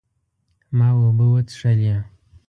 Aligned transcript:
ما 0.77 0.87
اوبه 0.97 1.25
وڅښلې 1.33 1.95